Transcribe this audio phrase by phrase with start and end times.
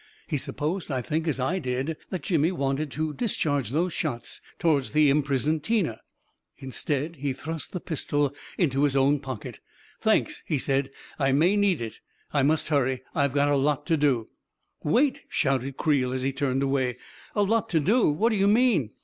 [0.27, 4.85] He supposed, I think, as I did, that Jimmy wanted to discharge those shots toward
[4.85, 6.01] the imprisoned Tina.
[6.57, 9.59] Instead, he thrust the pistol into his own pocket."
[10.01, 11.99] Thanks!" he said." I may need it.
[12.33, 14.29] I must hurry— I've got a lot to do.""
[14.83, 16.97] Wait!" shouted Creel, as he turned away.
[17.35, 18.09] "A lot to do?
[18.09, 18.93] What do you mean?